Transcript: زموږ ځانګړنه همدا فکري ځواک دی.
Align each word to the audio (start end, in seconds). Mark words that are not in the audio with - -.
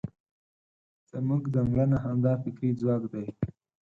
زموږ 1.11 1.43
ځانګړنه 1.53 1.97
همدا 2.05 2.33
فکري 2.43 2.69
ځواک 2.81 3.03
دی. 3.13 3.25